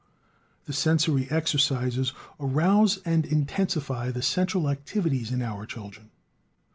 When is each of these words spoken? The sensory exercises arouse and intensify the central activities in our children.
The 0.65 0.73
sensory 0.73 1.29
exercises 1.29 2.11
arouse 2.39 2.97
and 3.05 3.23
intensify 3.23 4.09
the 4.09 4.23
central 4.23 4.67
activities 4.67 5.31
in 5.31 5.43
our 5.43 5.67
children. 5.67 6.09